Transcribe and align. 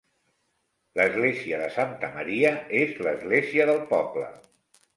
L'església 0.99 1.59
de 1.63 1.67
Santa 1.75 2.11
Maria 2.17 2.55
és 2.81 2.97
l'església 3.09 3.71
del 3.73 3.87
poble. 3.95 4.29